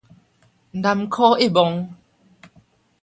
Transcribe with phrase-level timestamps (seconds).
[0.71, 1.89] 南柯一夢